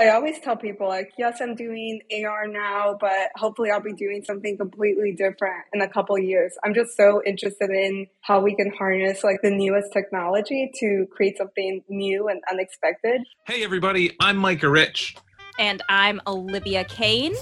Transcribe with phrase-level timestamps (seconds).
[0.00, 4.24] I always tell people, like, yes, I'm doing AR now, but hopefully I'll be doing
[4.24, 6.52] something completely different in a couple years.
[6.64, 11.38] I'm just so interested in how we can harness like the newest technology to create
[11.38, 13.20] something new and unexpected.
[13.46, 15.14] Hey, everybody, I'm Micah Rich.
[15.58, 17.32] And I'm Olivia Kane.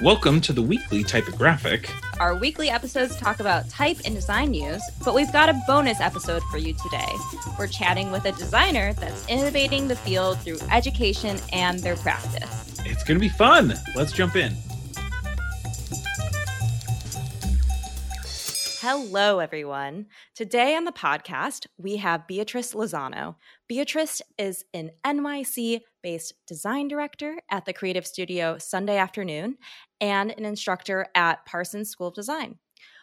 [0.00, 1.90] Welcome to the weekly typographic.
[2.20, 6.44] Our weekly episodes talk about type and design news, but we've got a bonus episode
[6.44, 7.12] for you today.
[7.58, 12.80] We're chatting with a designer that's innovating the field through education and their practice.
[12.84, 13.74] It's going to be fun.
[13.96, 14.54] Let's jump in.
[18.88, 20.06] Hello, everyone.
[20.36, 23.34] Today on the podcast, we have Beatriz Lozano.
[23.66, 29.56] Beatriz is an NYC based design director at the creative studio Sunday Afternoon
[30.00, 32.60] and an instructor at Parsons School of Design.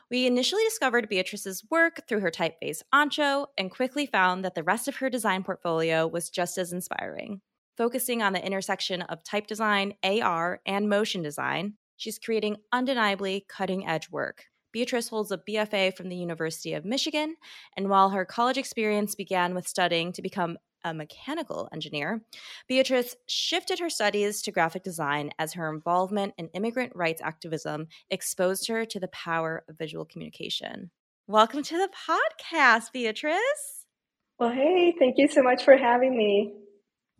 [0.10, 4.88] We initially discovered Beatriz's work through her typeface Ancho and quickly found that the rest
[4.88, 7.42] of her design portfolio was just as inspiring.
[7.76, 13.86] Focusing on the intersection of type design, AR, and motion design, she's creating undeniably cutting
[13.86, 14.46] edge work.
[14.72, 17.36] Beatriz holds a BFA from the University of Michigan,
[17.76, 22.22] and while her college experience began with studying to become a mechanical engineer,
[22.68, 28.68] Beatriz shifted her studies to graphic design as her involvement in immigrant rights activism exposed
[28.68, 30.92] her to the power of visual communication.
[31.28, 33.86] Welcome to the podcast, Beatriz.
[34.40, 36.54] Well, hey, thank you so much for having me.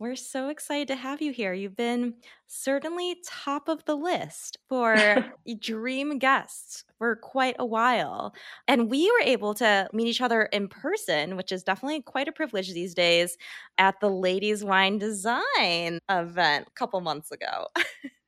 [0.04, 1.54] We're so excited to have you here.
[1.54, 2.16] You've been
[2.46, 5.24] certainly top of the list for
[5.60, 8.34] dream guests for quite a while.
[8.68, 12.32] And we were able to meet each other in person, which is definitely quite a
[12.32, 13.38] privilege these days,
[13.78, 17.68] at the Ladies Wine Design event a couple months ago.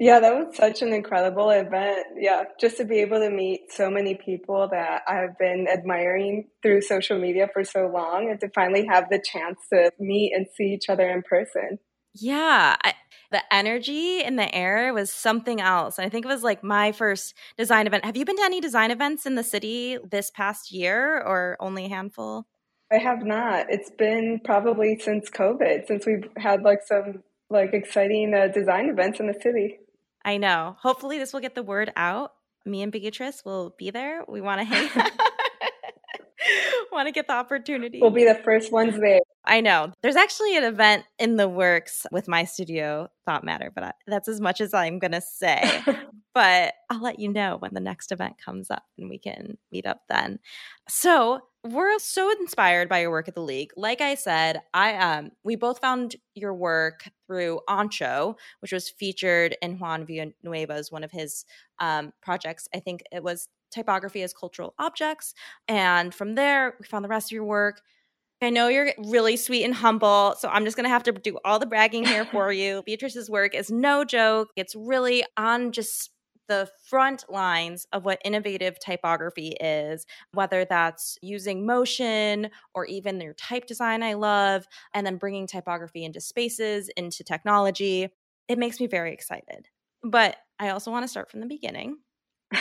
[0.00, 2.06] Yeah, that was such an incredible event.
[2.18, 6.82] Yeah, just to be able to meet so many people that I've been admiring through
[6.82, 10.74] social media for so long and to finally have the chance to meet and see
[10.74, 11.78] each other in person.
[12.12, 12.94] Yeah, I,
[13.30, 15.98] the energy in the air was something else.
[15.98, 18.04] And I think it was like my first design event.
[18.04, 21.86] Have you been to any design events in the city this past year or only
[21.86, 22.46] a handful?
[22.92, 23.66] I have not.
[23.70, 29.18] It's been probably since COVID, since we've had like some like exciting uh, design events
[29.18, 29.78] in the city.
[30.24, 30.76] I know.
[30.80, 32.32] Hopefully, this will get the word out.
[32.64, 34.24] Me and Beatriz will be there.
[34.26, 35.10] We want to hang.
[36.94, 38.00] want to get the opportunity.
[38.00, 39.20] We'll be the first ones there.
[39.44, 39.92] I know.
[40.02, 44.28] There's actually an event in the works with my studio, Thought Matter, but I, that's
[44.28, 45.82] as much as I'm going to say.
[46.34, 49.86] but I'll let you know when the next event comes up and we can meet
[49.86, 50.38] up then.
[50.88, 53.72] So, we're so inspired by your work at the league.
[53.76, 59.56] Like I said, I um we both found your work through Ancho, which was featured
[59.62, 61.44] in Juan Villanueva's one of his
[61.78, 62.68] um, projects.
[62.74, 65.34] I think it was typography as cultural objects,
[65.66, 67.80] and from there we found the rest of your work.
[68.42, 71.38] I know you're really sweet and humble, so I'm just going to have to do
[71.46, 72.82] all the bragging here for you.
[72.84, 74.50] Beatriz's work is no joke.
[74.54, 76.10] It's really on just
[76.48, 83.34] the front lines of what innovative typography is, whether that's using motion or even your
[83.34, 88.08] type design, I love, and then bringing typography into spaces, into technology.
[88.48, 89.68] It makes me very excited.
[90.02, 91.98] But I also want to start from the beginning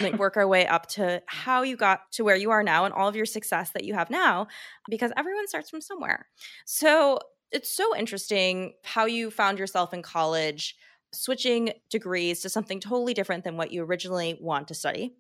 [0.02, 2.94] like work our way up to how you got to where you are now and
[2.94, 4.48] all of your success that you have now
[4.90, 6.28] because everyone starts from somewhere.
[6.66, 7.20] So
[7.52, 10.76] it's so interesting how you found yourself in college
[11.14, 15.16] switching degrees to something totally different than what you originally want to study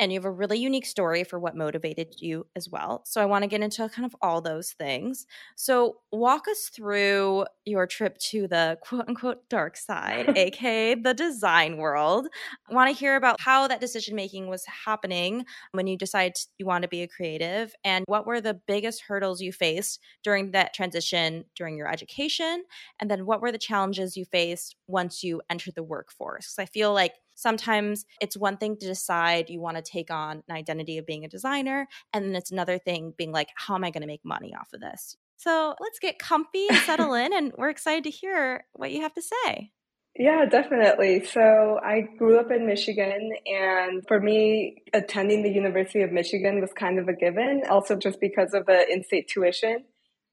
[0.00, 3.02] and you have a really unique story for what motivated you as well.
[3.04, 5.26] So I want to get into kind of all those things.
[5.56, 11.76] So walk us through your trip to the quote unquote dark side, aka the design
[11.76, 12.28] world.
[12.68, 16.64] I want to hear about how that decision making was happening when you decided you
[16.64, 20.72] want to be a creative and what were the biggest hurdles you faced during that
[20.72, 22.64] transition during your education
[22.98, 26.46] and then what were the challenges you faced once you entered the workforce.
[26.46, 30.42] Cuz I feel like sometimes it's one thing to decide you want to take on
[30.48, 33.84] an identity of being a designer, and then it's another thing being like, how am
[33.84, 35.16] I going to make money off of this?
[35.36, 39.14] So let's get comfy and settle in, and we're excited to hear what you have
[39.14, 39.72] to say.
[40.18, 41.24] Yeah, definitely.
[41.24, 46.72] So I grew up in Michigan, and for me, attending the University of Michigan was
[46.72, 49.84] kind of a given, also just because of the in state tuition.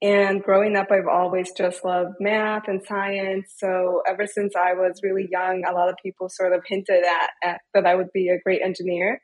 [0.01, 3.53] And growing up, I've always just loved math and science.
[3.57, 7.29] So ever since I was really young, a lot of people sort of hinted at,
[7.43, 9.19] at, that I would be a great engineer.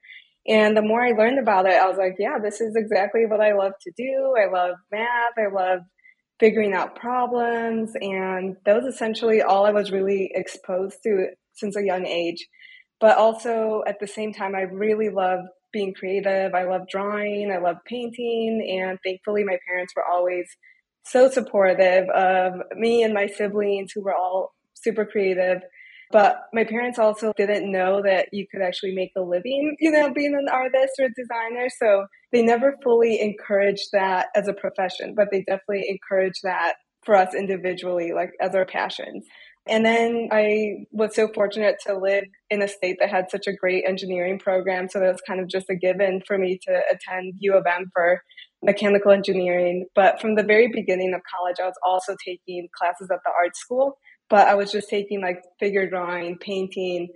[0.48, 3.40] And the more I learned about it, I was like, yeah, this is exactly what
[3.40, 4.34] I love to do.
[4.38, 5.38] I love math.
[5.38, 5.80] I love
[6.40, 7.92] figuring out problems.
[8.02, 12.48] And that was essentially all I was really exposed to since a young age.
[13.00, 16.54] But also at the same time, I really loved being creative.
[16.54, 17.52] I love drawing.
[17.52, 18.80] I love painting.
[18.80, 20.48] And thankfully, my parents were always
[21.06, 25.62] so supportive of me and my siblings who were all super creative.
[26.12, 30.14] But my parents also didn't know that you could actually make a living, you know,
[30.14, 31.70] being an artist or a designer.
[31.81, 37.16] So they never fully encouraged that as a profession, but they definitely encouraged that for
[37.16, 39.26] us individually, like as our passions.
[39.68, 43.54] And then I was so fortunate to live in a state that had such a
[43.54, 44.89] great engineering program.
[44.89, 47.89] So that was kind of just a given for me to attend U of M
[47.94, 48.21] for
[48.62, 49.86] mechanical engineering.
[49.95, 53.56] But from the very beginning of college, I was also taking classes at the art
[53.56, 53.98] school,
[54.30, 57.07] but I was just taking like figure drawing, painting.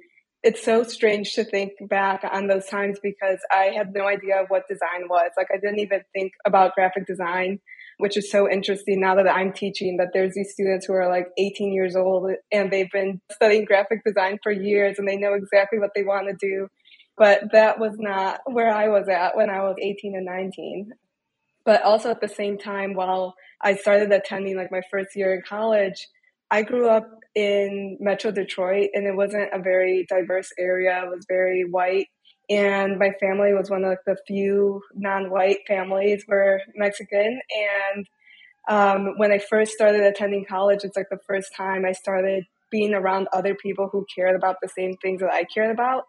[0.41, 4.69] It's so strange to think back on those times because I had no idea what
[4.69, 5.31] design was.
[5.35, 7.59] Like I didn't even think about graphic design
[7.97, 11.27] which is so interesting now that I'm teaching that there's these students who are like
[11.37, 15.79] 18 years old and they've been studying graphic design for years and they know exactly
[15.79, 16.67] what they want to do.
[17.17, 20.91] But that was not where I was at when I was 18 and 19.
[21.65, 25.41] But also at the same time, while I started attending like my first year in
[25.41, 26.07] college,
[26.51, 31.03] I grew up in Metro Detroit and it wasn't a very diverse area.
[31.03, 32.07] It was very white
[32.49, 37.41] and my family was one of the few non-white families were Mexican.
[37.93, 38.07] And
[38.69, 42.93] um, when I first started attending college, it's like the first time I started being
[42.93, 46.03] around other people who cared about the same things that I cared about.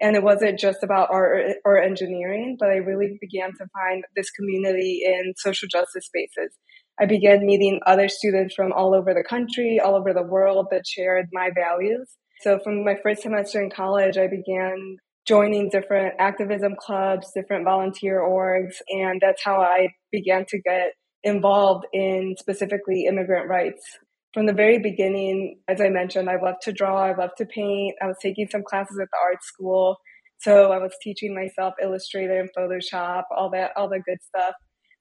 [0.00, 4.30] And it wasn't just about art or engineering, but I really began to find this
[4.30, 6.56] community in social justice spaces.
[6.98, 10.86] I began meeting other students from all over the country, all over the world that
[10.86, 12.16] shared my values.
[12.40, 18.20] So from my first semester in college, I began joining different activism clubs, different volunteer
[18.20, 20.92] orgs, and that's how I began to get
[21.22, 23.98] involved in specifically immigrant rights.
[24.34, 27.94] From the very beginning, as I mentioned, I loved to draw, I loved to paint.
[28.02, 29.96] I was taking some classes at the art school.
[30.38, 34.54] So I was teaching myself Illustrator and Photoshop, all that, all the good stuff.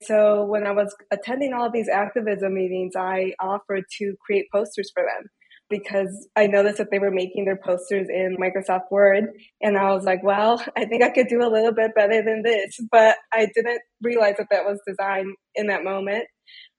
[0.03, 5.03] So when I was attending all these activism meetings, I offered to create posters for
[5.03, 5.29] them
[5.71, 9.23] because I noticed that they were making their posters in Microsoft Word.
[9.61, 12.43] And I was like, well, I think I could do a little bit better than
[12.43, 12.77] this.
[12.91, 16.25] But I didn't realize that that was design in that moment.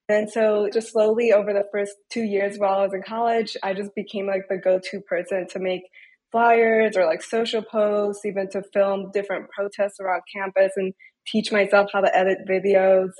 [0.08, 3.72] And so just slowly over the first two years while I was in college, I
[3.72, 5.82] just became like the go-to person to make
[6.30, 10.92] flyers or like social posts, even to film different protests around campus and
[11.26, 13.10] teach myself how to edit videos.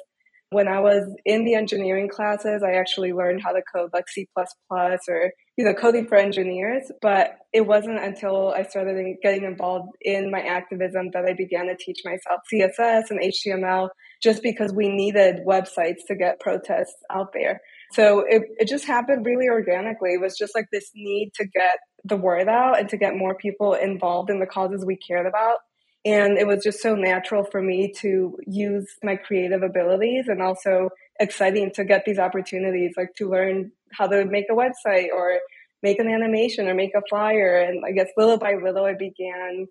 [0.51, 4.27] When I was in the engineering classes, I actually learned how to code like C++
[4.71, 10.31] or you know, coding for engineers, but it wasn't until I started getting involved in
[10.31, 13.91] my activism that I began to teach myself CSS and HTML
[14.23, 17.61] just because we needed websites to get protests out there.
[17.93, 20.15] So it, it just happened really organically.
[20.15, 23.37] It was just like this need to get the word out and to get more
[23.37, 25.57] people involved in the causes we cared about.
[26.05, 30.89] And it was just so natural for me to use my creative abilities and also
[31.21, 35.39] exciting to get these opportunities, like to learn how to make a website or
[35.83, 37.59] make an animation or make a flyer.
[37.59, 39.67] And I guess little by little, I began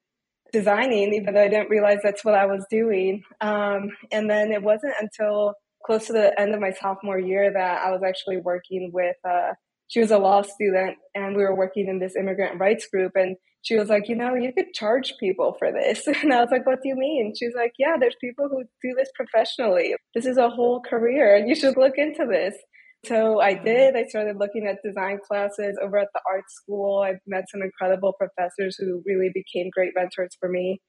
[0.51, 3.23] designing, even though I didn't realize that's what I was doing.
[3.39, 5.53] Um, and then it wasn't until
[5.85, 9.53] close to the end of my sophomore year that I was actually working with, uh,
[9.91, 13.11] she was a law student and we were working in this immigrant rights group.
[13.15, 16.07] And she was like, you know, you could charge people for this.
[16.23, 17.33] And I was like, what do you mean?
[17.37, 19.93] She's like, yeah, there's people who do this professionally.
[20.15, 22.55] This is a whole career and you should look into this.
[23.05, 23.65] So I mm-hmm.
[23.65, 23.95] did.
[23.97, 27.03] I started looking at design classes over at the art school.
[27.03, 30.79] I met some incredible professors who really became great mentors for me.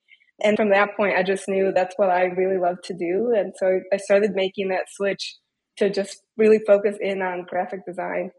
[0.45, 3.33] And from that point, I just knew that's what I really love to do.
[3.37, 5.39] And so I started making that switch
[5.79, 8.31] to just really focus in on graphic design.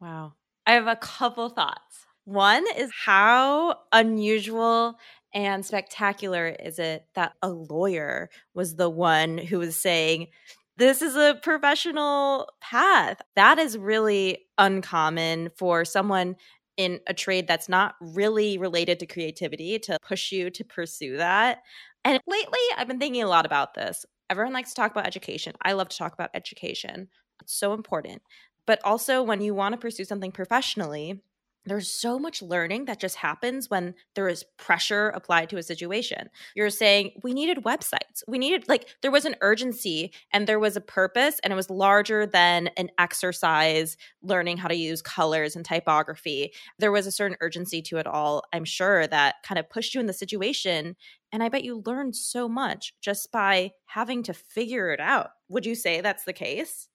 [0.00, 0.34] Wow.
[0.66, 2.06] I have a couple thoughts.
[2.24, 4.98] One is how unusual
[5.32, 10.28] and spectacular is it that a lawyer was the one who was saying,
[10.76, 13.22] this is a professional path.
[13.36, 16.36] That is really uncommon for someone
[16.76, 21.62] in a trade that's not really related to creativity to push you to pursue that.
[22.04, 24.04] And lately, I've been thinking a lot about this.
[24.28, 25.54] Everyone likes to talk about education.
[25.62, 27.08] I love to talk about education,
[27.40, 28.22] it's so important.
[28.66, 31.22] But also, when you want to pursue something professionally,
[31.66, 36.30] there's so much learning that just happens when there is pressure applied to a situation.
[36.54, 38.22] You're saying we needed websites.
[38.28, 41.68] We needed like there was an urgency and there was a purpose and it was
[41.68, 46.52] larger than an exercise learning how to use colors and typography.
[46.78, 48.44] There was a certain urgency to it all.
[48.52, 50.94] I'm sure that kind of pushed you in the situation
[51.32, 55.30] and I bet you learned so much just by having to figure it out.
[55.48, 56.88] Would you say that's the case?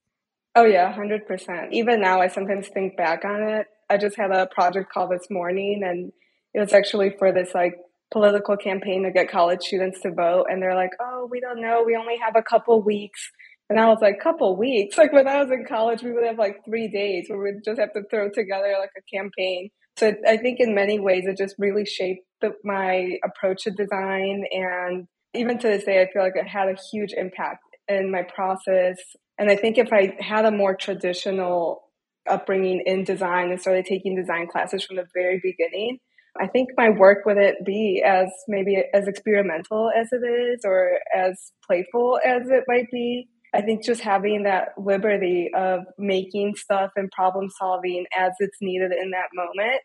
[0.55, 1.71] Oh yeah, 100%.
[1.71, 5.27] Even now I sometimes think back on it I just had a project call this
[5.29, 6.13] morning and
[6.53, 7.75] it was actually for this like
[8.09, 11.83] political campaign to get college students to vote and they're like, "Oh, we don't know.
[11.85, 13.29] We only have a couple weeks."
[13.69, 14.97] And I was like, couple weeks.
[15.01, 17.79] Like when I was in college, we would have like three days where we'd just
[17.79, 19.69] have to throw together like a campaign.
[19.97, 24.43] So I think in many ways it just really shaped the, my approach to design.
[24.51, 28.23] And even to this day, I feel like it had a huge impact in my
[28.23, 28.97] process.
[29.41, 31.81] And I think if I had a more traditional
[32.29, 35.97] upbringing in design and started taking design classes from the very beginning,
[36.39, 41.53] I think my work wouldn't be as maybe as experimental as it is or as
[41.65, 43.29] playful as it might be.
[43.51, 48.91] I think just having that liberty of making stuff and problem solving as it's needed
[48.91, 49.81] in that moment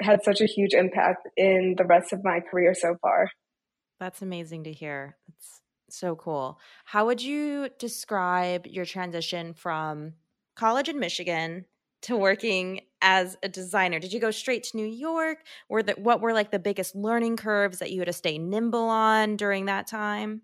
[0.00, 3.28] had such a huge impact in the rest of my career so far.
[3.98, 5.16] That's amazing to hear.
[5.26, 5.61] That's
[5.92, 6.58] so cool.
[6.84, 10.14] How would you describe your transition from
[10.56, 11.66] college in Michigan
[12.02, 13.98] to working as a designer?
[13.98, 15.38] Did you go straight to New York?
[15.68, 18.88] Were the, what were like the biggest learning curves that you had to stay nimble
[18.88, 20.42] on during that time?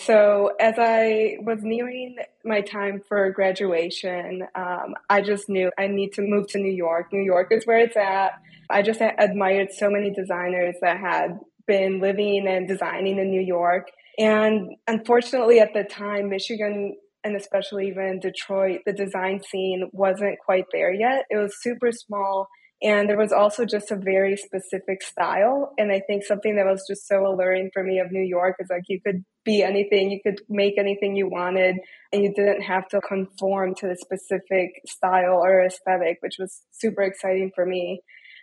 [0.00, 6.12] So, as I was nearing my time for graduation, um, I just knew I need
[6.12, 7.12] to move to New York.
[7.12, 8.40] New York is where it's at.
[8.70, 13.86] I just admired so many designers that had been living and designing in New York.
[14.18, 20.64] And unfortunately, at the time, Michigan and especially even Detroit, the design scene wasn't quite
[20.72, 21.24] there yet.
[21.30, 22.48] It was super small.
[22.80, 25.72] And there was also just a very specific style.
[25.78, 28.68] And I think something that was just so alluring for me of New York is
[28.70, 31.76] like you could be anything, you could make anything you wanted,
[32.12, 37.02] and you didn't have to conform to the specific style or aesthetic, which was super
[37.02, 38.00] exciting for me.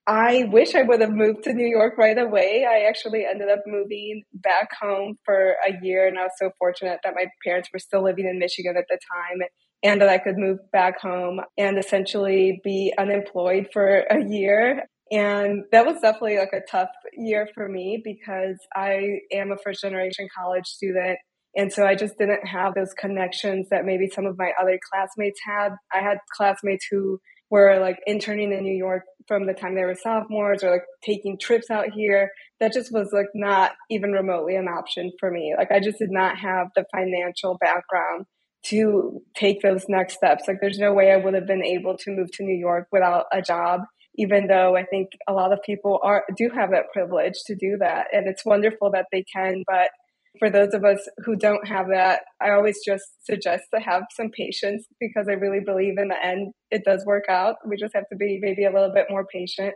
[0.08, 2.66] I wish I would have moved to New York right away.
[2.70, 7.00] I actually ended up moving back home for a year, and I was so fortunate
[7.04, 9.48] that my parents were still living in Michigan at the time
[9.84, 14.84] and that I could move back home and essentially be unemployed for a year.
[15.12, 19.82] And that was definitely like a tough year for me because I am a first
[19.82, 21.18] generation college student.
[21.56, 25.40] And so I just didn't have those connections that maybe some of my other classmates
[25.46, 25.70] had.
[25.94, 29.96] I had classmates who were like interning in New York from the time they were
[29.96, 32.32] sophomores or like taking trips out here.
[32.60, 35.54] That just was like not even remotely an option for me.
[35.58, 38.26] Like I just did not have the financial background
[38.68, 40.46] to take those next steps.
[40.48, 43.26] Like there's no way I would have been able to move to New York without
[43.32, 43.82] a job,
[44.16, 47.78] even though I think a lot of people are do have that privilege to do
[47.80, 48.08] that.
[48.12, 49.90] And it's wonderful that they can, but
[50.40, 54.30] for those of us who don't have that, I always just suggest to have some
[54.30, 57.56] patience because I really believe in the end it does work out.
[57.66, 59.76] We just have to be maybe a little bit more patient.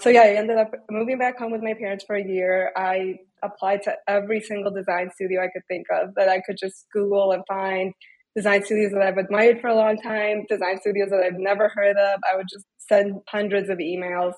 [0.00, 2.72] So yeah, I ended up moving back home with my parents for a year.
[2.76, 6.86] I applied to every single design studio I could think of that I could just
[6.92, 7.92] Google and find
[8.34, 11.96] design studios that I've admired for a long time, design studios that I've never heard
[11.96, 12.20] of.
[12.32, 14.32] I would just send hundreds of emails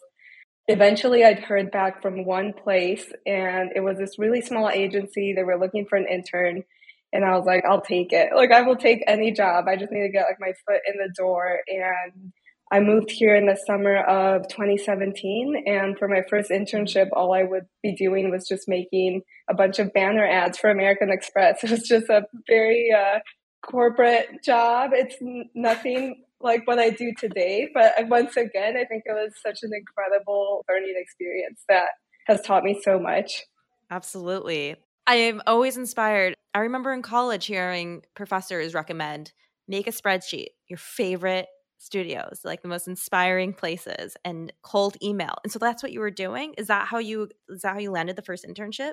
[0.69, 5.33] eventually I'd heard back from one place and it was this really small agency.
[5.33, 6.65] They were looking for an intern
[7.13, 8.31] and I was like, I'll take it.
[8.35, 9.67] Like I will take any job.
[9.69, 11.61] I just need to get like my foot in the door.
[11.69, 12.33] And
[12.73, 15.63] I moved here in the summer of 2017.
[15.67, 19.79] And for my first internship, all I would be doing was just making a bunch
[19.79, 21.61] of banner ads for American Express.
[21.63, 23.21] It was just a very uh,
[23.65, 24.91] corporate job.
[24.93, 25.17] It's
[25.55, 27.69] nothing like what I do today.
[27.73, 31.89] But uh, once again, I think it was such an incredible learning experience that
[32.27, 33.45] has taught me so much.
[33.91, 34.77] Absolutely.
[35.07, 36.35] I am always inspired.
[36.55, 39.33] I remember in college hearing professors recommend
[39.69, 41.47] make a spreadsheet, your favorite
[41.79, 45.35] studios, like the most inspiring places, and cold email.
[45.43, 46.55] And so that's what you were doing.
[46.57, 48.93] Is that how you is that how you landed the first internship?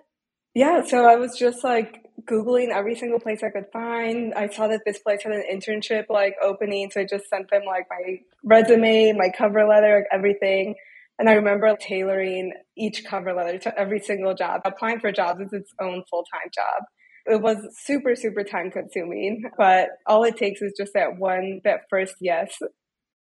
[0.54, 4.34] Yeah, so I was just like Googling every single place I could find.
[4.34, 7.64] I saw that this place had an internship like opening, so I just sent them
[7.66, 10.76] like my resume, my cover letter, like, everything.
[11.18, 14.62] And I remember tailoring each cover letter to every single job.
[14.66, 16.84] Applying for jobs is its own full time job.
[17.28, 21.82] It was super, super time consuming, but all it takes is just that one, that
[21.90, 22.58] first yes.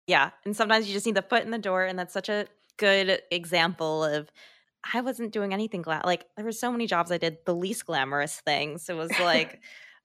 [0.07, 0.31] Yeah.
[0.45, 1.85] And sometimes you just need the foot in the door.
[1.85, 2.47] And that's such a
[2.79, 4.31] good example of
[4.95, 6.03] I wasn't doing anything glam.
[6.05, 8.89] Like there were so many jobs I did the least glamorous things.
[8.89, 9.61] It was like,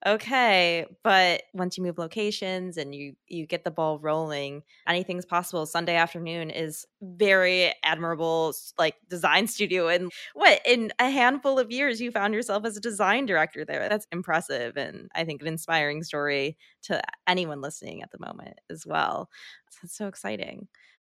[0.06, 5.66] okay, but once you move locations and you you get the ball rolling, anything's possible.
[5.66, 9.88] Sunday afternoon is very admirable, like design studio.
[9.88, 13.88] And what in a handful of years you found yourself as a design director there.
[13.88, 18.86] That's impressive, and I think an inspiring story to anyone listening at the moment as
[18.86, 19.30] well.
[19.70, 20.68] So it's so exciting.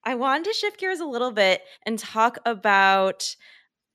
[0.04, 3.36] I wanted to shift gears a little bit and talk about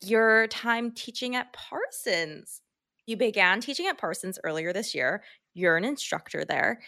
[0.03, 2.61] your time teaching at Parsons.
[3.07, 5.23] You began teaching at Parsons earlier this year.
[5.55, 6.81] You're an instructor there.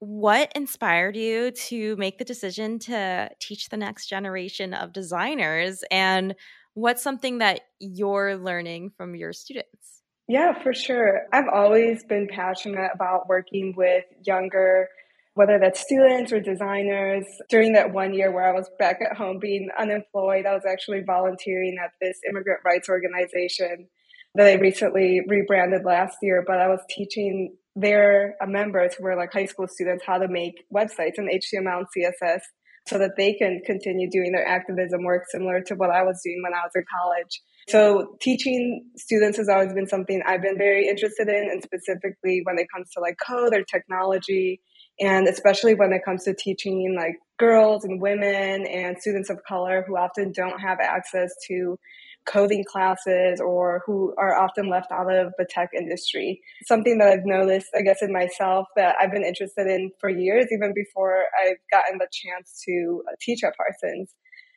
[0.00, 5.82] What inspired you to make the decision to teach the next generation of designers?
[5.90, 6.34] And
[6.74, 10.02] what's something that you're learning from your students?
[10.28, 11.22] Yeah, for sure.
[11.32, 14.88] I've always been passionate about working with younger,
[15.38, 17.24] whether that's students or designers.
[17.48, 21.02] During that one year where I was back at home being unemployed, I was actually
[21.06, 23.86] volunteering at this immigrant rights organization
[24.34, 29.32] that I recently rebranded last year, but I was teaching their members who were like
[29.32, 32.40] high school students how to make websites in HTML and CSS
[32.88, 36.40] so that they can continue doing their activism work similar to what I was doing
[36.42, 37.42] when I was in college.
[37.68, 42.58] So teaching students has always been something I've been very interested in, and specifically when
[42.58, 44.62] it comes to like code or technology,
[45.00, 49.84] and especially when it comes to teaching like girls and women and students of color
[49.86, 51.78] who often don't have access to
[52.26, 56.40] coding classes or who are often left out of the tech industry.
[56.64, 60.46] Something that I've noticed, I guess, in myself that I've been interested in for years,
[60.52, 64.14] even before I've gotten the chance to uh, teach at Parsons.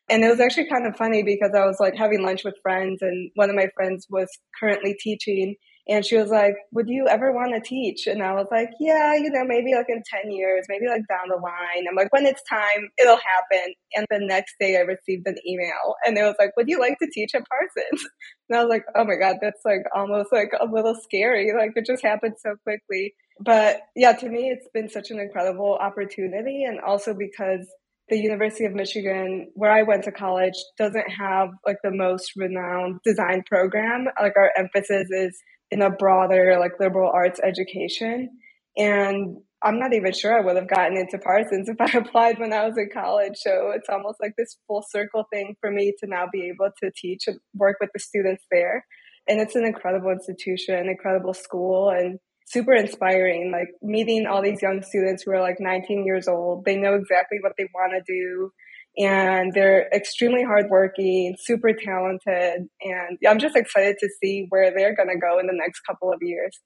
[0.10, 3.02] And it was actually kind of funny because I was like having lunch with friends,
[3.02, 4.28] and one of my friends was
[4.60, 5.56] currently teaching.
[5.88, 8.08] And she was like, Would you ever want to teach?
[8.08, 11.30] And I was like, Yeah, you know, maybe like in 10 years, maybe like down
[11.30, 11.86] the line.
[11.90, 13.74] I'm like, When it's time, it'll happen.
[13.96, 16.98] And the next day I received an email and it was like, Would you like
[17.00, 18.08] to teach at Parsons?
[18.50, 21.52] And I was like, Oh my God, that's like almost like a little scary.
[21.58, 23.14] Like it just happened so quickly.
[23.40, 26.64] But yeah, to me, it's been such an incredible opportunity.
[26.64, 27.66] And also because
[28.12, 33.00] the University of Michigan, where I went to college, doesn't have like the most renowned
[33.06, 34.08] design program.
[34.22, 38.30] Like our emphasis is in a broader like liberal arts education.
[38.78, 42.54] And I'm not even sure I would have gotten into Parsons if I applied when
[42.54, 43.36] I was in college.
[43.36, 46.92] So it's almost like this full circle thing for me to now be able to
[46.96, 48.86] teach and work with the students there.
[49.28, 53.52] And it's an incredible institution, incredible school, and super inspiring.
[53.52, 57.38] Like meeting all these young students who are like 19 years old, they know exactly
[57.42, 58.52] what they want to do
[58.98, 65.10] and they're extremely hardworking, super talented, and I'm just excited to see where they're going
[65.10, 66.60] to go in the next couple of years.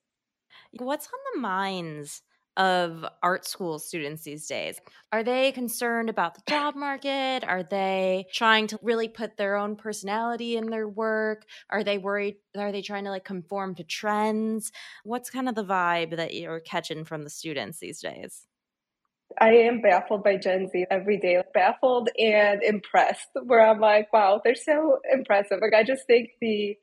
[0.77, 2.21] What's on the minds
[2.57, 4.79] of art school students these days?
[5.11, 7.43] Are they concerned about the job market?
[7.43, 11.45] Are they trying to really put their own personality in their work?
[11.69, 12.35] Are they worried?
[12.57, 14.71] Are they trying to like conform to trends?
[15.03, 18.47] What's kind of the vibe that you're catching from the students these days?
[19.39, 24.41] I am baffled by Gen Z every day, baffled and impressed, where I'm like, wow,
[24.43, 25.59] they're so impressive.
[25.61, 26.77] Like, I just think the,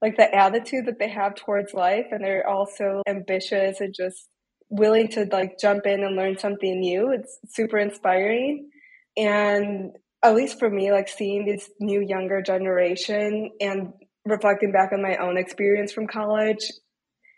[0.00, 4.28] like the attitude that they have towards life and they're also ambitious and just
[4.70, 7.10] willing to like jump in and learn something new.
[7.10, 8.70] It's super inspiring.
[9.16, 13.92] And at least for me, like seeing this new younger generation and
[14.24, 16.70] reflecting back on my own experience from college,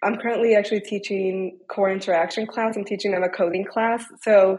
[0.03, 2.77] I'm currently actually teaching core interaction class.
[2.77, 4.05] I'm teaching them a coding class.
[4.23, 4.59] So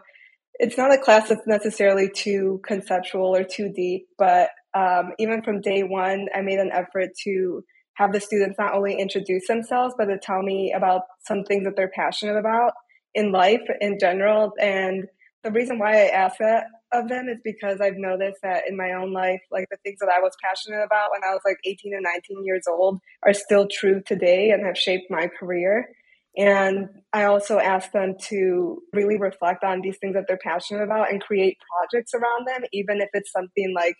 [0.56, 5.62] it's not a class that's necessarily too conceptual or too deep, but um, even from
[5.62, 7.64] day one, I made an effort to
[7.96, 11.76] have the students not only introduce themselves, but to tell me about some things that
[11.76, 12.74] they're passionate about
[13.14, 14.54] in life in general.
[14.60, 15.06] And
[15.44, 18.94] the reason why I ask that of them is because I've noticed that in my
[18.94, 21.94] own life, like the things that I was passionate about when I was like 18
[21.94, 25.90] and 19 years old are still true today and have shaped my career.
[26.38, 31.12] And I also ask them to really reflect on these things that they're passionate about
[31.12, 33.96] and create projects around them, even if it's something like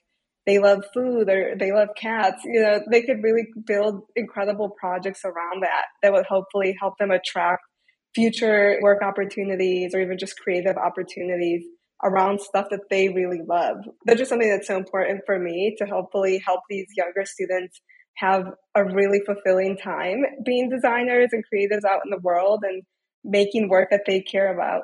[0.46, 2.44] they love food or they love cats.
[2.46, 7.12] You know, they could really build incredible projects around that that would hopefully help them
[7.12, 7.64] attract
[8.14, 11.64] future work opportunities or even just creative opportunities
[12.04, 13.78] around stuff that they really love.
[14.06, 17.80] That's just something that's so important for me to hopefully help these younger students
[18.18, 18.46] have
[18.76, 22.84] a really fulfilling time being designers and creatives out in the world and
[23.24, 24.84] making work that they care about.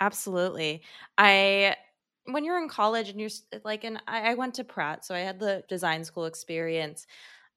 [0.00, 0.82] Absolutely.
[1.16, 1.76] I
[2.26, 3.30] when you're in college and you're
[3.64, 7.06] like and I, I went to Pratt, so I had the design school experience.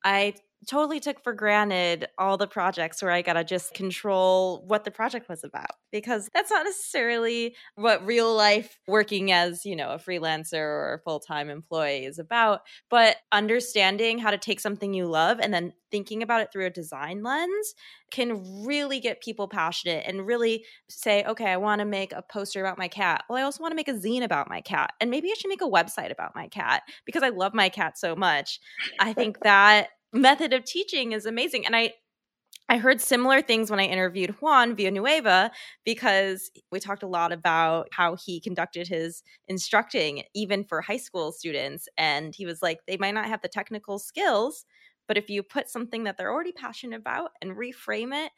[0.04, 0.36] I
[0.68, 4.92] totally took for granted all the projects where I got to just control what the
[4.92, 9.98] project was about because that's not necessarily what real life working as, you know, a
[9.98, 15.40] freelancer or a full-time employee is about, but understanding how to take something you love
[15.40, 17.74] and then thinking about it through a design lens
[18.12, 22.60] can really get people passionate and really say, okay, I want to make a poster
[22.60, 23.24] about my cat.
[23.30, 24.92] Well, I also want to make a zine about my cat.
[25.00, 27.98] And maybe I should make a website about my cat because I love my cat
[27.98, 28.60] so much.
[29.00, 31.66] I think that method of teaching is amazing.
[31.66, 31.94] And I
[32.68, 35.52] I heard similar things when I interviewed Juan Villanueva
[35.84, 41.32] because we talked a lot about how he conducted his instructing, even for high school
[41.32, 41.88] students.
[41.96, 44.66] And he was like, they might not have the technical skills,
[45.08, 48.32] but if you put something that they're already passionate about and reframe it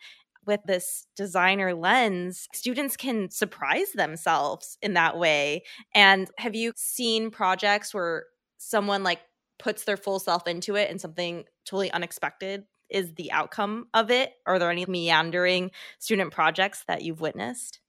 [0.45, 5.63] with this designer lens, students can surprise themselves in that way.
[5.95, 8.25] And have you seen projects where
[8.57, 9.19] someone like
[9.59, 14.33] puts their full self into it and something totally unexpected is the outcome of it?
[14.45, 17.79] Are there any meandering student projects that you've witnessed?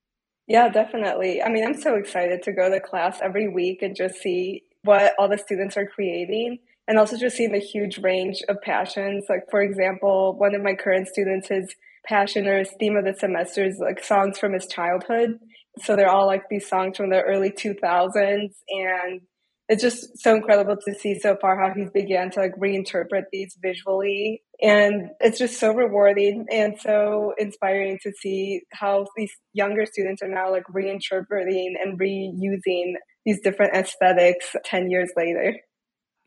[0.47, 1.41] Yeah, definitely.
[1.41, 5.13] I mean, I'm so excited to go to class every week and just see what
[5.19, 9.25] all the students are creating and also just seeing the huge range of passions.
[9.29, 13.13] Like, for example, one of my current students, his passion or his theme of the
[13.13, 15.39] semester is like songs from his childhood.
[15.83, 18.55] So they're all like these songs from the early 2000s.
[18.69, 19.21] And
[19.69, 23.55] it's just so incredible to see so far how he's began to like reinterpret these
[23.61, 24.41] visually.
[24.61, 30.27] And it's just so rewarding and so inspiring to see how these younger students are
[30.27, 32.93] now like reinterpreting and reusing
[33.25, 35.55] these different aesthetics 10 years later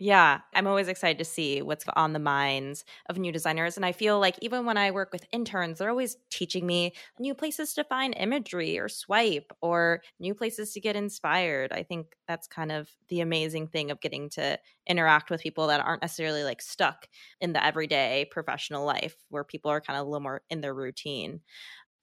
[0.04, 3.76] yeah, I'm always excited to see what's on the minds of new designers.
[3.76, 7.34] And I feel like even when I work with interns, they're always teaching me new
[7.34, 11.70] places to find imagery or swipe or new places to get inspired.
[11.72, 15.80] I think that's kind of the amazing thing of getting to interact with people that
[15.80, 17.06] aren't necessarily like stuck
[17.40, 20.74] in the everyday professional life where people are kind of a little more in their
[20.74, 21.40] routine.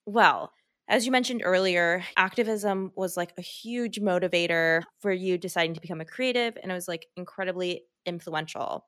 [0.06, 0.52] Well,
[0.88, 6.00] as you mentioned earlier, activism was like a huge motivator for you deciding to become
[6.00, 8.86] a creative, and it was like incredibly influential.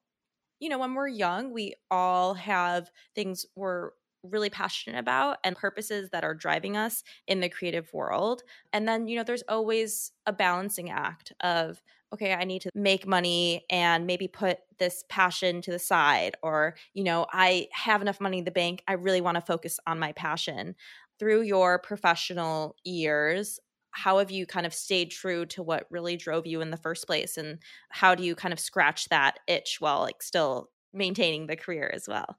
[0.60, 3.90] You know, when we're young, we all have things we're
[4.22, 8.42] really passionate about and purposes that are driving us in the creative world.
[8.72, 11.82] And then, you know, there's always a balancing act of,
[12.14, 16.36] okay, I need to make money and maybe put this passion to the side.
[16.42, 18.82] Or, you know, I have enough money in the bank.
[18.86, 20.76] I really want to focus on my passion.
[21.18, 23.58] Through your professional years,
[23.92, 27.06] how have you kind of stayed true to what really drove you in the first
[27.06, 27.36] place?
[27.36, 27.58] And
[27.90, 32.08] how do you kind of scratch that itch while like still maintaining the career as
[32.08, 32.38] well?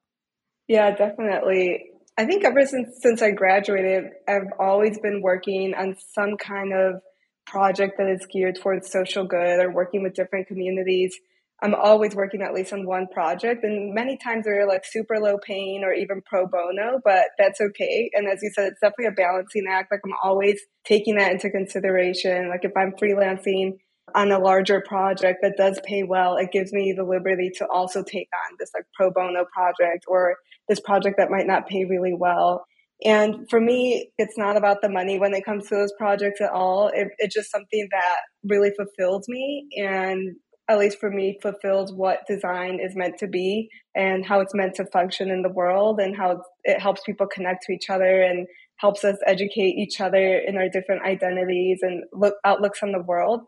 [0.68, 1.86] Yeah definitely.
[2.18, 7.02] I think ever since since i graduated i've always been working on some kind of
[7.46, 11.16] project that is geared towards social good or working with different communities
[11.64, 15.38] I'm always working at least on one project, and many times they're like super low
[15.38, 18.12] paying or even pro bono, but that's okay.
[18.14, 19.90] And as you said, it's definitely a balancing act.
[19.90, 22.50] Like I'm always taking that into consideration.
[22.50, 23.78] Like if I'm freelancing
[24.14, 28.04] on a larger project that does pay well, it gives me the liberty to also
[28.04, 30.36] take on this like pro bono project or
[30.68, 32.66] this project that might not pay really well.
[33.06, 36.52] And for me, it's not about the money when it comes to those projects at
[36.52, 36.90] all.
[36.94, 39.68] It, it's just something that really fulfills me.
[39.78, 40.36] And
[40.70, 44.76] at least for me, fulfills what design is meant to be and how it's meant
[44.76, 48.48] to function in the world and how it helps people connect to each other and
[48.78, 53.42] helps us educate each other in our different identities and look outlooks on the world.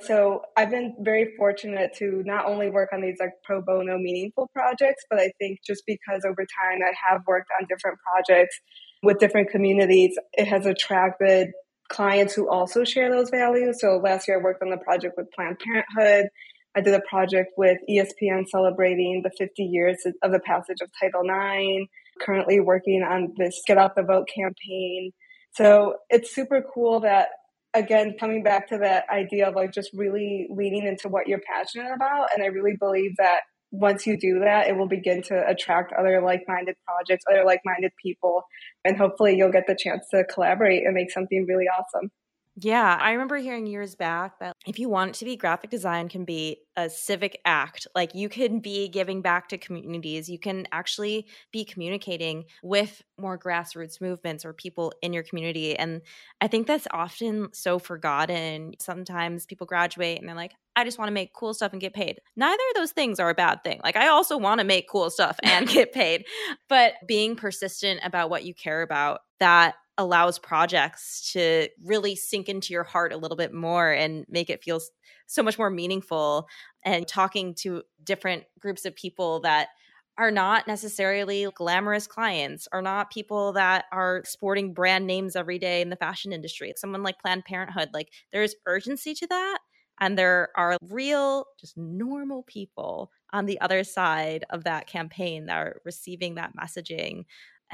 [0.00, 4.50] So I've been very fortunate to not only work on these like pro bono meaningful
[4.54, 8.58] projects, but I think just because over time I have worked on different projects
[9.02, 11.48] with different communities, it has attracted
[11.88, 13.80] clients who also share those values.
[13.80, 16.30] So last year I worked on the project with Planned Parenthood
[16.76, 21.22] I did a project with ESPN celebrating the 50 years of the passage of Title
[21.22, 21.88] IX,
[22.20, 25.12] currently working on this Get Out the Vote campaign.
[25.52, 27.28] So it's super cool that,
[27.74, 31.92] again, coming back to that idea of like just really leaning into what you're passionate
[31.94, 32.28] about.
[32.34, 36.20] And I really believe that once you do that, it will begin to attract other
[36.22, 38.42] like minded projects, other like minded people,
[38.84, 42.10] and hopefully you'll get the chance to collaborate and make something really awesome.
[42.56, 46.08] Yeah, I remember hearing years back that if you want it to be graphic design
[46.08, 47.88] can be a civic act.
[47.96, 50.28] Like you can be giving back to communities.
[50.28, 55.76] You can actually be communicating with more grassroots movements or people in your community.
[55.76, 56.00] And
[56.40, 58.74] I think that's often so forgotten.
[58.78, 61.92] Sometimes people graduate and they're like, I just want to make cool stuff and get
[61.92, 62.20] paid.
[62.36, 63.80] Neither of those things are a bad thing.
[63.82, 66.24] Like I also want to make cool stuff and get paid.
[66.68, 72.72] But being persistent about what you care about, that allows projects to really sink into
[72.72, 74.80] your heart a little bit more and make it feel
[75.26, 76.48] so much more meaningful
[76.84, 79.68] and talking to different groups of people that
[80.16, 85.80] are not necessarily glamorous clients are not people that are sporting brand names every day
[85.80, 86.72] in the fashion industry.
[86.76, 89.58] Someone like planned parenthood like there's urgency to that
[90.00, 95.56] and there are real just normal people on the other side of that campaign that
[95.56, 97.24] are receiving that messaging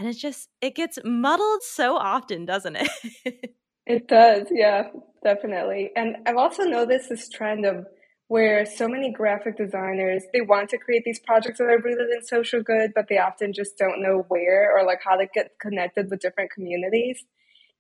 [0.01, 3.55] and it just it gets muddled so often doesn't it?
[3.87, 4.85] It does yeah
[5.25, 7.87] definitely and i've also noticed this trend of
[8.29, 12.23] where so many graphic designers they want to create these projects that are rooted in
[12.23, 16.09] social good but they often just don't know where or like how to get connected
[16.09, 17.25] with different communities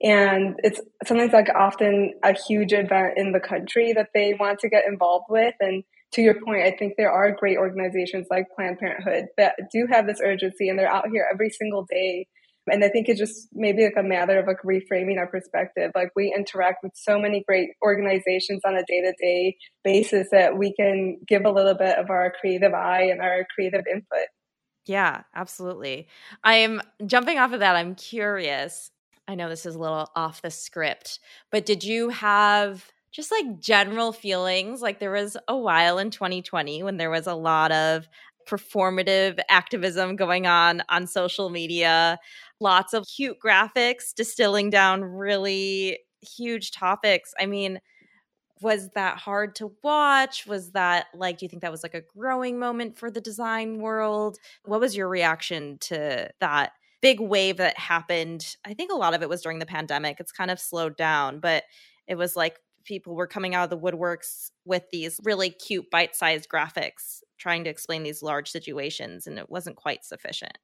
[0.03, 4.69] and it's sometimes like often a huge event in the country that they want to
[4.69, 8.79] get involved with and to your point, I think there are great organizations like Planned
[8.79, 12.27] Parenthood that do have this urgency and they're out here every single day.
[12.67, 15.93] And I think it's just maybe like a matter of like reframing our perspective.
[15.95, 20.57] Like we interact with so many great organizations on a day to day basis that
[20.57, 24.29] we can give a little bit of our creative eye and our creative input.
[24.87, 26.09] Yeah, absolutely.
[26.43, 27.77] I'm jumping off of that.
[27.77, 28.91] I'm curious.
[29.29, 31.21] I know this is a little off the script,
[31.53, 34.83] but did you have just like general feelings?
[34.83, 38.09] Like there was a while in 2020 when there was a lot of
[38.49, 42.19] performative activism going on on social media,
[42.61, 47.33] lots of cute graphics distilling down really huge topics.
[47.39, 47.81] I mean,
[48.61, 50.47] was that hard to watch?
[50.47, 53.79] Was that like, do you think that was like a growing moment for the design
[53.79, 54.39] world?
[54.65, 58.57] What was your reaction to that big wave that happened?
[58.65, 60.21] I think a lot of it was during the pandemic.
[60.21, 61.65] It's kind of slowed down, but
[62.07, 66.17] it was like people were coming out of the woodworks with these really cute bite
[66.17, 70.59] sized graphics trying to explain these large situations, and it wasn't quite sufficient.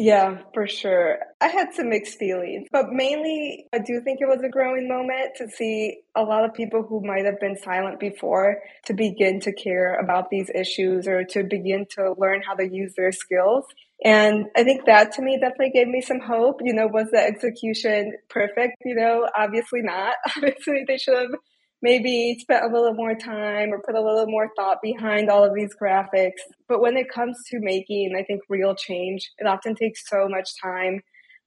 [0.00, 1.18] Yeah, for sure.
[1.40, 5.34] I had some mixed feelings, but mainly I do think it was a growing moment
[5.38, 9.52] to see a lot of people who might have been silent before to begin to
[9.52, 13.64] care about these issues or to begin to learn how to use their skills.
[14.04, 16.60] And I think that to me definitely gave me some hope.
[16.62, 18.76] You know, was the execution perfect?
[18.84, 20.14] You know, obviously not.
[20.36, 21.40] Obviously, they should have
[21.82, 25.54] maybe spent a little more time or put a little more thought behind all of
[25.54, 26.40] these graphics.
[26.68, 30.50] But when it comes to making, I think, real change, it often takes so much
[30.62, 31.00] time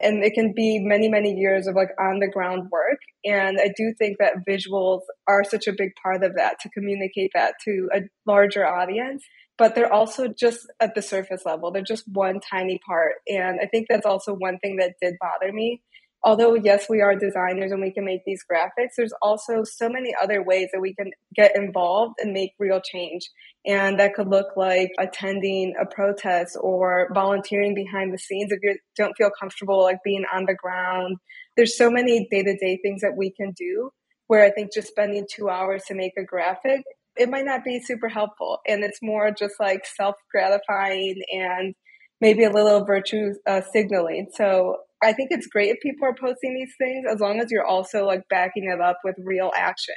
[0.04, 3.00] and it can be many, many years of like on the ground work.
[3.26, 7.32] And I do think that visuals are such a big part of that to communicate
[7.34, 9.24] that to a larger audience.
[9.58, 11.72] But they're also just at the surface level.
[11.72, 13.16] They're just one tiny part.
[13.28, 15.82] And I think that's also one thing that did bother me
[16.24, 20.14] although yes we are designers and we can make these graphics there's also so many
[20.22, 23.30] other ways that we can get involved and make real change.
[23.66, 28.78] And that could look like attending a protest or volunteering behind the scenes if you
[28.98, 31.18] don't feel comfortable like being on the ground.
[31.56, 33.92] There's so many day-to-day things that we can do
[34.28, 36.84] where i think just spending two hours to make a graphic
[37.16, 38.60] it might not be super helpful.
[38.68, 41.76] And it's more just like self-gratifying and
[42.20, 44.30] maybe a little virtue uh, signaling.
[44.34, 47.66] So I think it's great if people are posting these things as long as you're
[47.66, 49.96] also like backing it up with real action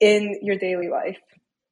[0.00, 1.18] in your daily life.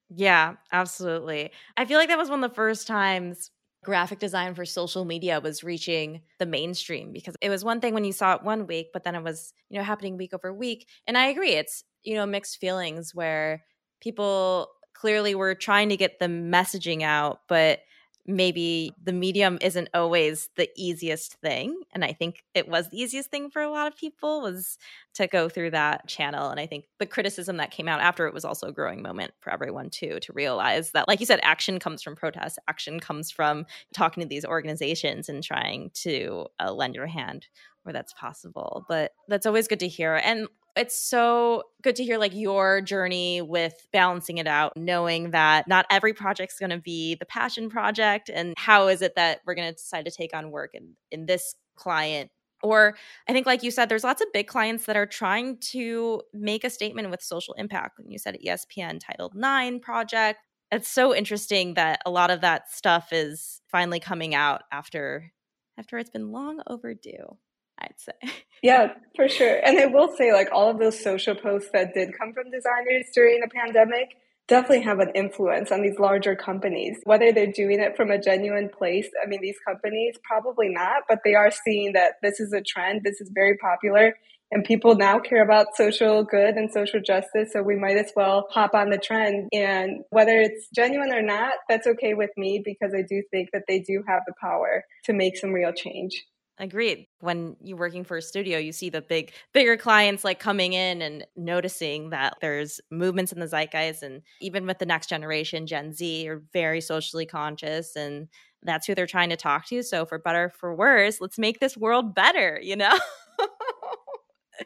[0.08, 1.50] Yeah, absolutely.
[1.76, 3.50] I feel like that was one of the first times
[3.84, 8.04] graphic design for social media was reaching the mainstream because it was one thing when
[8.04, 10.88] you saw it one week, but then it was, you know, happening week over week.
[11.06, 13.62] And I agree, it's, you know, mixed feelings where
[14.00, 17.80] people clearly were trying to get the messaging out, but
[18.26, 23.30] maybe the medium isn't always the easiest thing and i think it was the easiest
[23.30, 24.78] thing for a lot of people was
[25.14, 28.34] to go through that channel and i think the criticism that came out after it
[28.34, 31.78] was also a growing moment for everyone too to realize that like you said action
[31.78, 36.94] comes from protest action comes from talking to these organizations and trying to uh, lend
[36.94, 37.46] your hand
[37.82, 42.18] where that's possible but that's always good to hear and it's so good to hear
[42.18, 47.14] like your journey with balancing it out knowing that not every project's going to be
[47.14, 50.50] the passion project and how is it that we're going to decide to take on
[50.50, 52.30] work in in this client?
[52.62, 52.96] Or
[53.28, 56.64] i think like you said there's lots of big clients that are trying to make
[56.64, 60.40] a statement with social impact when you said espn titled 9 project.
[60.72, 65.32] It's so interesting that a lot of that stuff is finally coming out after
[65.78, 67.36] after it's been long overdue
[67.78, 68.12] I'd say.
[68.62, 69.60] Yeah, for sure.
[69.64, 73.04] And I will say, like, all of those social posts that did come from designers
[73.14, 74.16] during the pandemic
[74.48, 76.98] definitely have an influence on these larger companies.
[77.04, 81.20] Whether they're doing it from a genuine place, I mean, these companies probably not, but
[81.24, 84.16] they are seeing that this is a trend, this is very popular.
[84.52, 88.46] And people now care about social good and social justice, so we might as well
[88.50, 89.48] hop on the trend.
[89.52, 93.64] And whether it's genuine or not, that's okay with me because I do think that
[93.66, 96.24] they do have the power to make some real change.
[96.58, 97.06] Agreed.
[97.20, 101.02] When you're working for a studio, you see the big, bigger clients like coming in
[101.02, 104.02] and noticing that there's movements in the zeitgeist.
[104.02, 108.28] And even with the next generation, Gen Z, are very socially conscious and
[108.62, 109.82] that's who they're trying to talk to.
[109.82, 112.98] So, for better, for worse, let's make this world better, you know?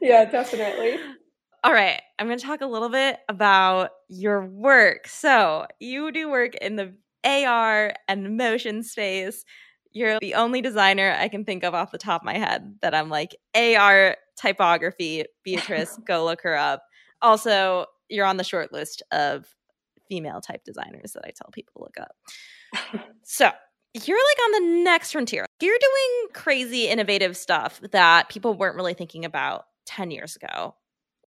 [0.00, 0.98] yeah, definitely.
[1.64, 2.00] All right.
[2.18, 5.09] I'm going to talk a little bit about your work.
[5.09, 9.44] So, you do work in the AR and motion space
[9.92, 12.94] you're the only designer I can think of off the top of my head that
[12.94, 15.24] I'm like AR typography.
[15.44, 16.83] Beatriz, go look her up.
[17.22, 19.46] Also, you're on the short list of
[20.09, 23.05] female type designers that I tell people to look up.
[23.22, 23.50] so
[23.94, 25.46] you're like on the next frontier.
[25.61, 30.74] You're doing crazy innovative stuff that people weren't really thinking about 10 years ago.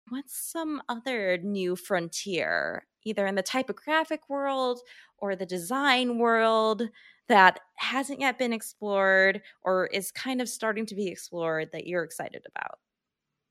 [0.09, 4.81] What's some other new frontier, either in the typographic world
[5.18, 6.83] or the design world,
[7.31, 12.03] that hasn't yet been explored or is kind of starting to be explored that you're
[12.03, 12.79] excited about?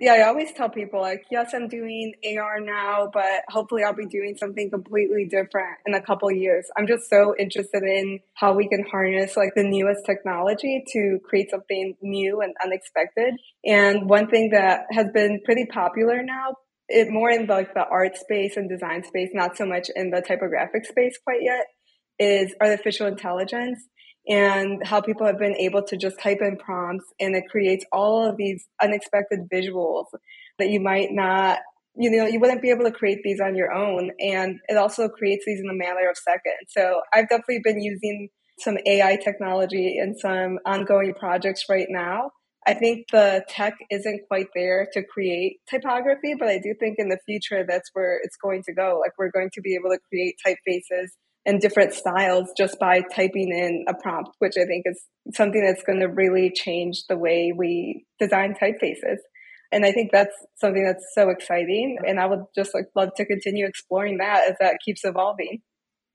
[0.02, 4.06] Yeah, I always tell people like, yes, I'm doing AR now, but hopefully I'll be
[4.06, 6.68] doing something completely different in a couple years.
[6.78, 11.50] I'm just so interested in how we can harness like the newest technology to create
[11.50, 13.36] something new and unexpected.
[13.66, 16.56] And one thing that has been pretty popular now,
[16.88, 20.22] it more in like the art space and design space, not so much in the
[20.22, 21.66] typographic space quite yet,
[22.20, 23.80] is artificial intelligence
[24.28, 28.30] and how people have been able to just type in prompts and it creates all
[28.30, 30.06] of these unexpected visuals
[30.60, 31.60] that you might not
[31.96, 34.12] you know you wouldn't be able to create these on your own.
[34.20, 36.70] And it also creates these in a matter of seconds.
[36.70, 38.30] So i've definitely been using
[38.60, 42.32] some ai technology in some ongoing projects right now.
[42.68, 47.10] I think the tech isn't quite there to create typography but i do think in
[47.10, 49.00] the future that's where it's going to go.
[49.02, 51.10] Like we're going to be able to create typefaces
[51.46, 55.02] and different styles just by typing in a prompt, which I think is
[55.34, 59.18] something that's going to really change the way we design typefaces.
[59.72, 61.98] And I think that's something that's so exciting.
[62.06, 65.62] And I would just like love to continue exploring that as that keeps evolving.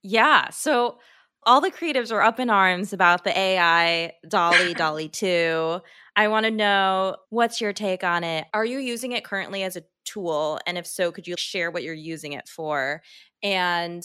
[0.03, 0.51] Yeah.
[0.51, 0.99] So
[1.47, 5.81] all the creatives are up in arms about the AI DALL-E, DALL-E 2.
[6.17, 8.47] I want to know what's your take on it?
[8.53, 10.59] Are you using it currently as a tool?
[10.67, 13.03] And if so, could you share what you're using it for?
[13.43, 14.03] And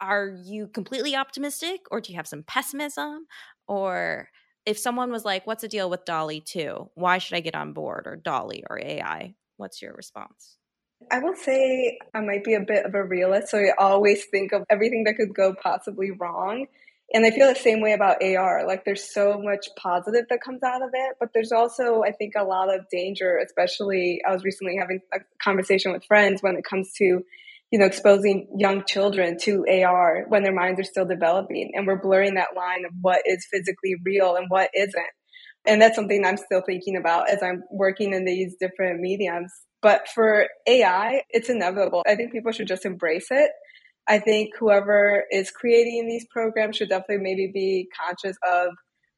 [0.00, 3.26] are you completely optimistic or do you have some pessimism?
[3.68, 4.28] Or
[4.66, 6.90] if someone was like, what's the deal with DALL-E 2?
[6.94, 9.34] Why should I get on board or DALL-E or AI?
[9.56, 10.56] What's your response?
[11.10, 14.52] I will say I might be a bit of a realist, so I always think
[14.52, 16.66] of everything that could go possibly wrong.
[17.12, 18.66] And I feel the same way about AR.
[18.66, 22.34] Like there's so much positive that comes out of it, but there's also, I think,
[22.36, 26.64] a lot of danger, especially I was recently having a conversation with friends when it
[26.64, 27.24] comes to
[27.70, 31.70] you know, exposing young children to AR when their minds are still developing.
[31.74, 35.06] And we're blurring that line of what is physically real and what isn't.
[35.66, 39.52] And that's something I'm still thinking about as I'm working in these different mediums.
[39.82, 42.02] But for AI, it's inevitable.
[42.06, 43.50] I think people should just embrace it.
[44.08, 48.70] I think whoever is creating these programs should definitely maybe be conscious of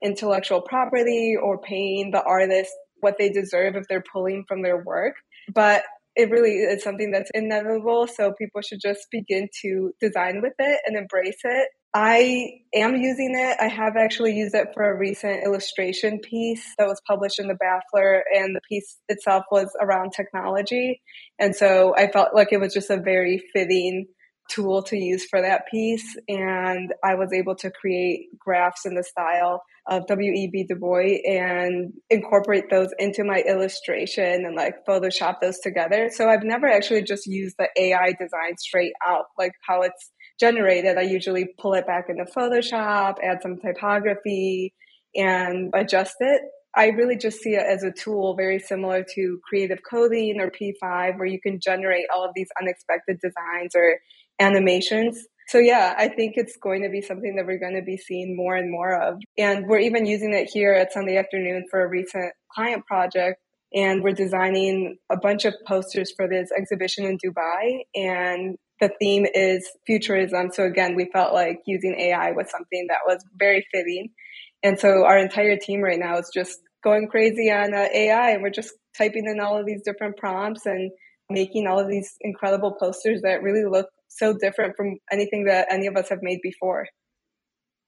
[0.02, 5.14] intellectual property or paying the artist what they deserve if they're pulling from their work.
[5.52, 5.82] But
[6.14, 8.07] it really is something that's inevitable.
[8.07, 11.68] So people should just begin to design with it and embrace it.
[11.94, 13.57] I am using it.
[13.61, 17.55] I have actually used it for a recent illustration piece that was published in the
[17.55, 21.03] Baffler, and the piece itself was around technology.
[21.38, 24.07] And so I felt like it was just a very fitting
[24.50, 26.16] tool to use for that piece.
[26.28, 30.66] And I was able to create graphs in the style of W.E.B.
[30.68, 36.09] Du Bois and incorporate those into my illustration and like Photoshop those together.
[36.12, 40.98] So I've never actually just used the AI design straight out, like how it's generated.
[40.98, 44.72] I usually pull it back into Photoshop, add some typography,
[45.14, 46.42] and adjust it.
[46.74, 51.18] I really just see it as a tool very similar to creative coding or P5,
[51.18, 53.98] where you can generate all of these unexpected designs or
[54.42, 57.98] animations so yeah, I think it's going to be something that we're going to be
[57.98, 59.18] seeing more and more of.
[59.37, 63.38] And we're even using it here at Sunday afternoon for a recent client project.
[63.74, 67.81] And we're designing a bunch of posters for this exhibition in Dubai.
[67.94, 70.52] And the theme is futurism.
[70.55, 74.09] So again, we felt like using AI was something that was very fitting.
[74.62, 78.42] And so our entire team right now is just going crazy on uh, AI and
[78.42, 80.90] we're just typing in all of these different prompts and
[81.31, 85.87] making all of these incredible posters that really look so different from anything that any
[85.87, 86.87] of us have made before.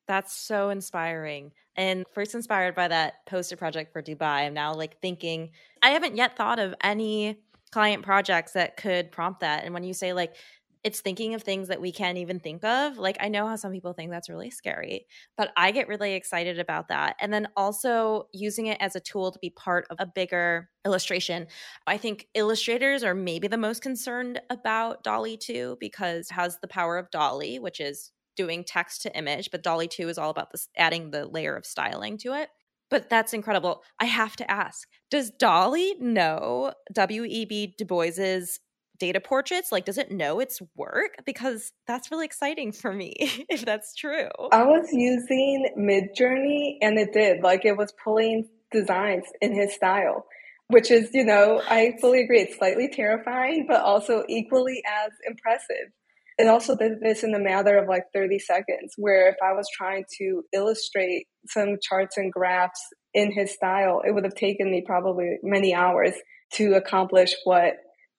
[0.06, 1.52] That's so inspiring.
[1.76, 5.50] And first inspired by that poster project for Dubai, I'm now like thinking
[5.82, 7.38] I haven't yet thought of any
[7.72, 9.64] client projects that could prompt that.
[9.64, 10.36] And when you say like
[10.84, 12.98] it's thinking of things that we can't even think of.
[12.98, 16.58] Like, I know how some people think that's really scary, but I get really excited
[16.58, 17.16] about that.
[17.20, 21.46] And then also using it as a tool to be part of a bigger illustration.
[21.86, 26.98] I think illustrators are maybe the most concerned about DALL-E 2 because has the power
[26.98, 30.68] of DALL-E, which is doing text to image, but DALL-E 2 is all about this
[30.76, 32.50] adding the layer of styling to it.
[32.90, 33.82] But that's incredible.
[33.98, 37.74] I have to ask, does DALL-E know W.E.B.
[37.78, 38.60] Du Bois's
[38.98, 39.72] data portraits?
[39.72, 41.16] Like, does it know its work?
[41.24, 43.14] Because that's really exciting for me,
[43.48, 44.28] if that's true.
[44.52, 47.42] I was using Midjourney and it did.
[47.42, 50.26] Like, it was pulling designs in his style,
[50.68, 52.40] which is, you know, I fully agree.
[52.40, 55.92] It's slightly terrifying, but also equally as impressive.
[56.36, 59.68] It also did this in a matter of like 30 seconds, where if I was
[59.72, 62.80] trying to illustrate some charts and graphs
[63.12, 66.14] in his style, it would have taken me probably many hours
[66.54, 67.74] to accomplish what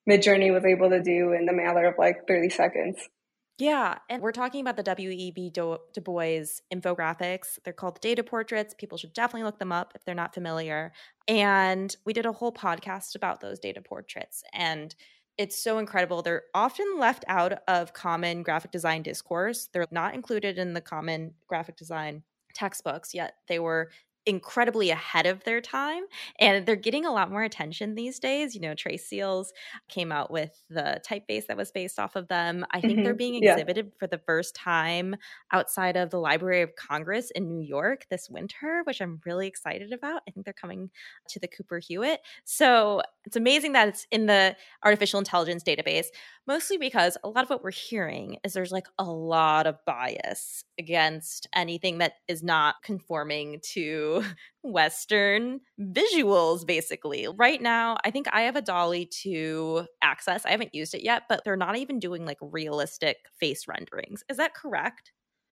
[0.09, 3.09] Midjourney was able to do in the matter of like 30 seconds.
[3.57, 5.51] Yeah, and we're talking about the W.E.B.
[5.51, 6.43] Du Bois
[6.73, 7.57] infographics.
[7.63, 8.75] They're called data portraits.
[8.77, 10.91] People should definitely look them up if they're not familiar.
[11.27, 14.43] And we did a whole podcast about those data portraits.
[14.51, 14.93] And
[15.37, 16.21] it's so incredible.
[16.21, 19.69] They're often left out of common graphic design discourse.
[19.71, 23.89] They're not included in the common graphic design textbooks, yet they were
[24.25, 26.03] incredibly ahead of their time
[26.39, 29.53] and they're getting a lot more attention these days you know Tré Seals
[29.87, 33.03] came out with the typeface that was based off of them i think mm-hmm.
[33.03, 33.91] they're being exhibited yeah.
[33.99, 35.15] for the first time
[35.51, 39.93] outside of the library of congress in new york this winter which i'm really excited
[39.93, 40.89] about i think they're coming
[41.27, 46.07] to the cooper hewitt so it's amazing that it's in the artificial intelligence database
[46.47, 50.63] mostly because a lot of what we're hearing is there's like a lot of bias
[50.79, 54.14] against anything that is not conforming to
[54.63, 57.27] Western visuals, basically.
[57.27, 60.45] Right now, I think I have a DALL-E 2 access.
[60.45, 64.23] I haven't used it yet, but they're not even doing like realistic face renderings.
[64.29, 65.11] Is that correct?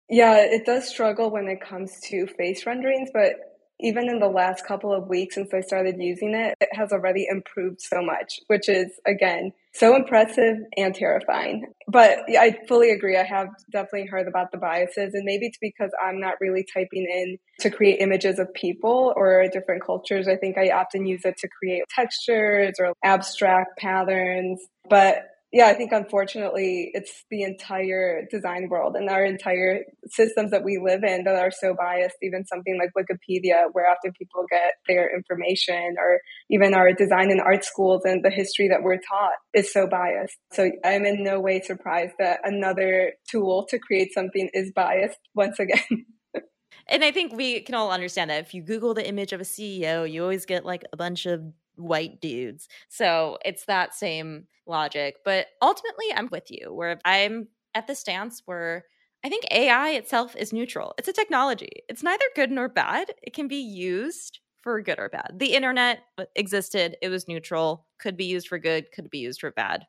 [0.09, 3.33] Yeah, it does struggle when it comes to face renderings, but
[3.79, 7.25] even in the last couple of weeks since I started using it, it has already
[7.29, 11.65] improved so much, which is, again, so impressive and terrifying.
[11.87, 13.17] But I fully agree.
[13.17, 17.05] I have definitely heard about the biases, and maybe it's because I'm not really typing
[17.11, 20.27] in to create images of people or different cultures.
[20.27, 24.61] I think I often use it to create textures or abstract patterns.
[24.89, 30.63] But yeah, I think unfortunately it's the entire design world and our entire systems that
[30.63, 32.15] we live in that are so biased.
[32.23, 37.39] Even something like Wikipedia, where often people get their information, or even our design and
[37.39, 40.37] art schools and the history that we're taught is so biased.
[40.53, 45.59] So I'm in no way surprised that another tool to create something is biased once
[45.59, 46.07] again.
[46.87, 49.45] and I think we can all understand that if you Google the image of a
[49.45, 51.43] CEO, you always get like a bunch of
[51.75, 52.67] white dudes.
[52.89, 55.17] So it's that same logic.
[55.25, 58.85] But ultimately, I'm with you where I'm at the stance where
[59.23, 60.93] I think AI itself is neutral.
[60.97, 63.11] It's a technology, it's neither good nor bad.
[63.21, 65.35] It can be used for good or bad.
[65.37, 69.41] The internet uh, existed, it was neutral, could be used for good, could be used
[69.41, 69.85] for bad.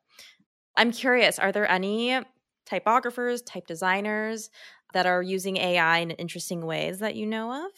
[0.76, 2.20] I'm curious, are there any
[2.68, 4.50] typographers, type designers
[4.92, 7.70] that are using AI in interesting ways that you know of?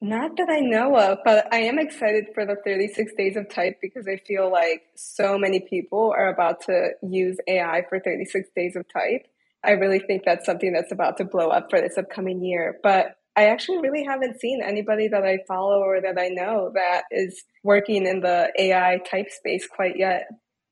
[0.00, 3.78] Not that I know of, but I am excited for the 36 days of type
[3.82, 8.76] because I feel like so many people are about to use AI for 36 days
[8.76, 9.26] of type.
[9.64, 12.78] I really think that's something that's about to blow up for this upcoming year.
[12.80, 17.02] But I actually really haven't seen anybody that I follow or that I know that
[17.10, 20.28] is working in the AI type space quite yet.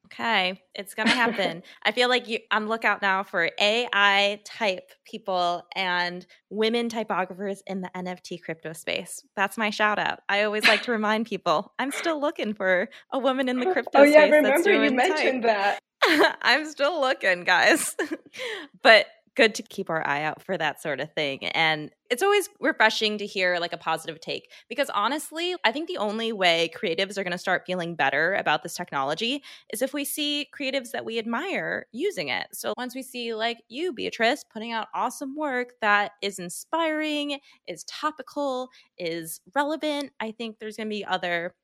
[0.07, 1.63] Okay, it's gonna happen.
[1.83, 7.81] I feel like you on lookout now for AI type people and women typographers in
[7.81, 9.23] the NFT crypto space.
[9.35, 10.21] That's my shout out.
[10.29, 14.05] I always like to remind people I'm still looking for a woman in the crypto.
[14.05, 14.15] Space.
[14.15, 15.81] Oh yeah, remember you mentioned type.
[16.03, 16.39] that.
[16.43, 17.97] I'm still looking, guys.
[18.83, 21.47] but good to keep our eye out for that sort of thing.
[21.49, 25.99] And it's always refreshing to hear like a positive take because honestly, I think the
[25.99, 30.05] only way creatives are going to start feeling better about this technology is if we
[30.05, 32.47] see creatives that we admire using it.
[32.53, 37.85] So once we see like you, Beatriz, putting out awesome work that is inspiring, is
[37.85, 41.55] topical, is relevant, I think there's going to be other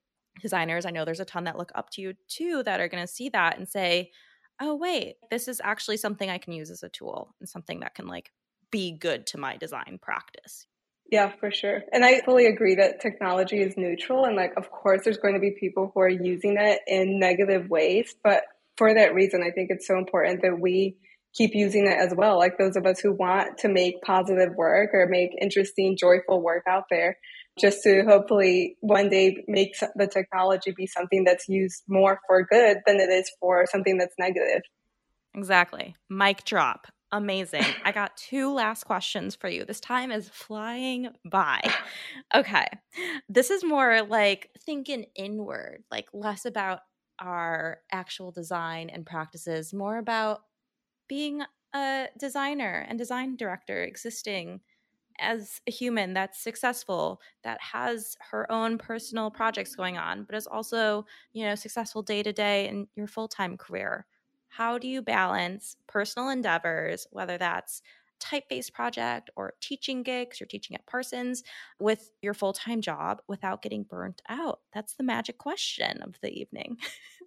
[0.40, 0.84] designers.
[0.84, 3.12] I know there's a ton that look up to you too that are going to
[3.12, 4.10] see that and say,
[4.60, 7.94] oh wait this is actually something i can use as a tool and something that
[7.94, 8.30] can like
[8.70, 10.66] be good to my design practice.
[11.10, 15.02] Yeah for sure and i fully agree that technology is neutral and like of course
[15.04, 18.44] there's going to be people who are using it in negative ways but
[18.78, 20.96] for that reason i think it's so important that we
[21.34, 24.90] keep using it as well like those of us who want to make positive work
[24.94, 27.18] or make interesting joyful work out there
[27.60, 32.78] just to hopefully one day make the technology be something that's used more for good
[32.86, 34.62] than it is for something that's negative.
[35.34, 35.94] Exactly.
[36.08, 36.86] Mic drop.
[37.10, 37.64] Amazing.
[37.84, 39.66] I got two last questions for you.
[39.66, 41.60] This time is flying by.
[42.34, 42.66] Okay.
[43.28, 46.80] This is more like thinking inward, like less about
[47.18, 50.40] our actual design and practices, more about
[51.06, 51.42] being
[51.74, 54.60] a designer and design director existing
[55.18, 60.46] as a human that's successful that has her own personal projects going on but is
[60.46, 64.06] also you know successful day to day in your full-time career.
[64.48, 67.82] How do you balance personal endeavors whether that's
[68.20, 71.42] type-based project or teaching gigs you're teaching at parsons
[71.80, 74.60] with your full-time job without getting burnt out?
[74.72, 76.76] That's the magic question of the evening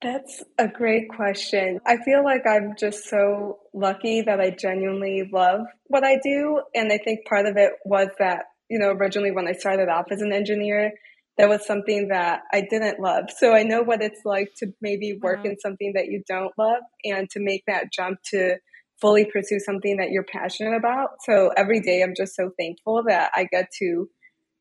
[0.00, 1.80] That's a great question.
[1.84, 6.62] I feel like I'm just so lucky that I genuinely love what I do.
[6.74, 10.06] And I think part of it was that, you know, originally when I started off
[10.12, 10.92] as an engineer,
[11.36, 13.24] that was something that I didn't love.
[13.36, 15.50] So I know what it's like to maybe work Wow.
[15.50, 18.58] in something that you don't love and to make that jump to
[19.00, 21.22] fully pursue something that you're passionate about.
[21.24, 24.08] So every day I'm just so thankful that I get to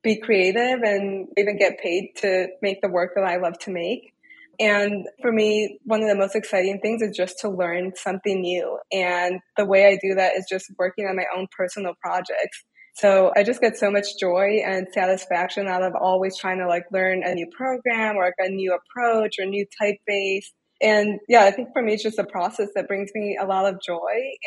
[0.03, 4.13] be creative and even get paid to make the work that I love to make.
[4.60, 8.80] And for me, one of the most exciting things is just to learn something new.
[8.91, 12.64] And the way I do that is just working on my own personal projects.
[12.95, 16.86] So I just get so much joy and satisfaction out of always trying to like
[16.91, 20.45] learn a new program or like a new approach or new typeface.
[20.82, 23.72] And yeah, I think for me, it's just a process that brings me a lot
[23.72, 23.99] of joy.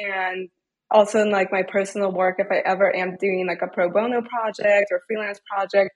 [0.05, 0.49] And
[0.91, 4.23] also in like my personal work, if I ever am doing like a pro bono
[4.23, 5.91] project or freelance project,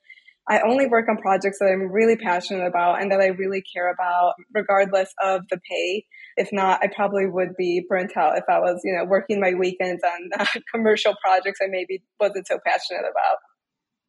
[0.48, 3.90] I only work on projects that I'm really passionate about and that I really care
[3.90, 6.04] about, regardless of the pay.
[6.36, 9.54] If not, I probably would be burnt out if I was, you know, working my
[9.54, 13.38] weekends on uh, commercial projects I maybe wasn't so passionate about.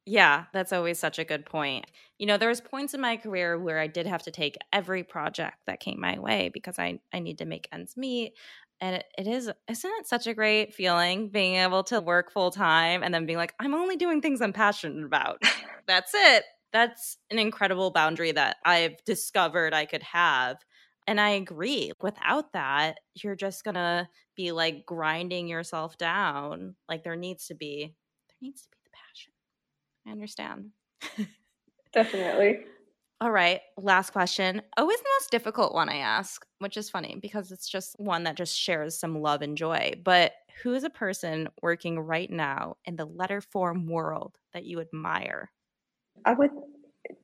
[0.07, 1.86] Yeah, that's always such a good point.
[2.19, 5.03] You know, there was points in my career where I did have to take every
[5.03, 8.33] project that came my way because I I need to make ends meet.
[8.82, 12.51] And it, it is isn't it such a great feeling being able to work full
[12.51, 15.41] time and then being like, I'm only doing things I'm passionate about.
[15.88, 16.43] That's it.
[16.73, 20.57] That's an incredible boundary that I've discovered I could have.
[21.07, 21.91] And I agree.
[22.01, 26.76] Without that, you're just gonna be like grinding yourself down.
[26.89, 27.95] Like there needs to be
[28.28, 29.34] there needs to be the passion.
[30.05, 30.71] I understand.
[31.93, 32.65] Definitely.
[33.22, 34.61] All right, last question.
[34.76, 38.36] Always the most difficult one I ask, which is funny because it's just one that
[38.36, 39.93] just shares some love and joy.
[40.03, 44.82] But who is a person working right now in the letter form world that you
[44.82, 45.49] admire?
[46.26, 46.51] I would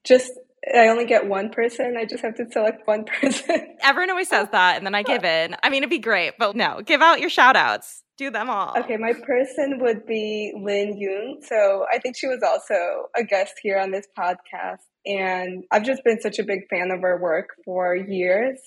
[0.05, 0.31] just,
[0.73, 1.95] I only get one person.
[1.99, 3.75] I just have to select one person.
[3.83, 5.57] Everyone always says that, and then I give in.
[5.61, 8.01] I mean, it'd be great, but no, give out your shout outs.
[8.17, 8.77] Do them all.
[8.77, 11.39] Okay, my person would be Lynne Yun.
[11.41, 14.77] So I think she was also a guest here on this podcast.
[15.05, 18.59] And I've just been such a big fan of her work for years.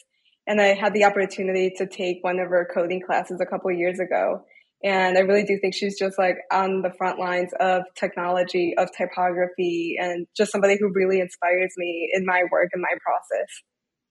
[0.47, 3.99] And I had the opportunity to take one of her coding classes a couple years
[3.99, 4.45] ago.
[4.83, 8.91] And I really do think she's just like on the front lines of technology, of
[8.97, 13.49] typography, and just somebody who really inspires me in my work and my process.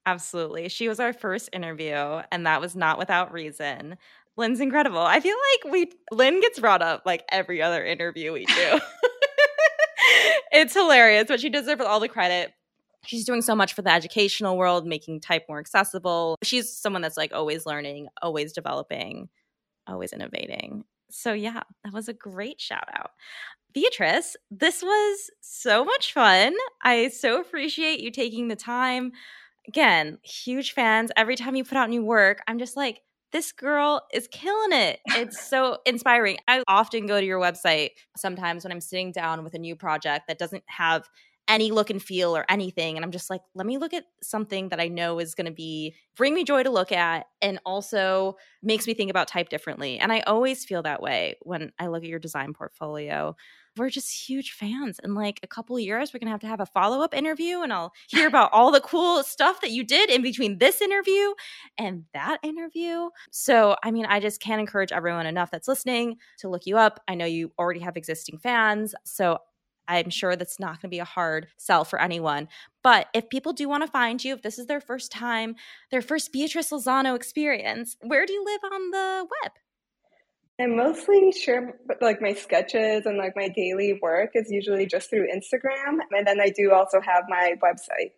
[0.06, 0.70] Absolutely.
[0.70, 3.98] She was our first interview, and that was not without reason.
[4.36, 5.00] Lynne's incredible.
[5.00, 8.80] I feel like we Lynne gets brought up like every other interview we do.
[10.52, 12.54] it's hilarious, but she deserves all the credit.
[13.06, 16.38] She's doing so much for the educational world, making type more accessible.
[16.44, 19.30] She's someone that's like always learning, always developing,
[19.88, 20.86] always innovating.
[21.10, 23.12] So yeah, that was a great shout out.
[23.74, 26.54] Beatriz, this was so much fun.
[26.82, 29.12] I so appreciate you taking the time.
[29.68, 31.12] Again, huge fans.
[31.18, 33.02] Every time you put out new work, I'm just like,
[33.34, 35.00] this girl is killing it.
[35.08, 36.38] It's so inspiring.
[36.48, 40.28] I often go to your website sometimes when I'm sitting down with a new project
[40.28, 41.10] that doesn't have
[41.50, 44.70] any look and feel or anything and I'm just like let me look at something
[44.70, 48.38] that I know is going to be bring me joy to look at and also
[48.62, 50.00] makes me think about type differently.
[50.00, 53.36] And I always feel that way when I look at your design portfolio
[53.78, 55.00] we're just huge fans.
[55.04, 57.62] In like a couple of years, we're gonna have to have a follow up interview,
[57.62, 61.34] and I'll hear about all the cool stuff that you did in between this interview
[61.78, 63.10] and that interview.
[63.32, 67.00] So, I mean, I just can't encourage everyone enough that's listening to look you up.
[67.08, 69.40] I know you already have existing fans, so
[69.88, 72.48] I'm sure that's not going to be a hard sell for anyone.
[72.84, 75.56] But if people do want to find you, if this is their first time,
[75.92, 79.52] their first Beatriz Lozano experience, where do you live on the web?
[80.62, 85.28] I mostly share like my sketches and like my daily work is usually just through
[85.28, 85.98] Instagram.
[86.12, 88.12] And then I do also have my website.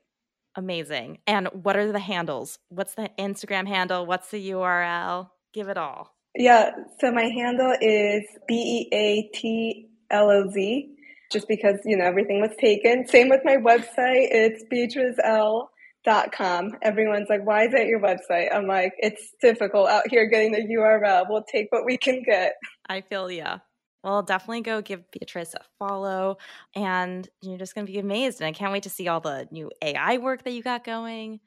[0.57, 1.19] Amazing.
[1.27, 2.59] And what are the handles?
[2.69, 4.05] What's the Instagram handle?
[4.05, 5.29] What's the URL?
[5.53, 6.13] Give it all.
[6.35, 6.71] Yeah.
[6.99, 10.93] So my handle is B E A T L O Z,
[11.31, 13.07] just because, you know, everything was taken.
[13.07, 14.27] Same with my website.
[14.31, 15.67] It's beatrizL
[16.05, 16.71] dot com.
[16.81, 18.53] Everyone's like, why is that your website?
[18.53, 21.25] I'm like, it's difficult out here getting the URL.
[21.27, 22.53] We'll take what we can get.
[22.87, 23.59] I feel yeah.
[24.03, 26.37] Well, definitely go give Beatriz a follow,
[26.75, 28.39] and you're just gonna be amazed.
[28.39, 31.39] And I can't wait to see all the new AI work that you got going,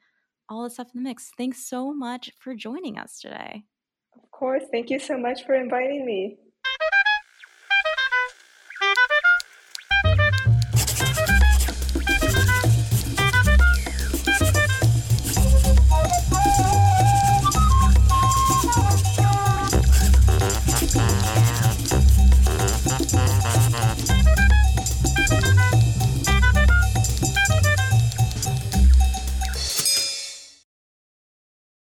[0.49, 1.31] all the stuff in the mix.
[1.37, 3.63] Thanks so much for joining us today.
[4.13, 4.63] Of course.
[4.71, 6.37] Thank you so much for inviting me.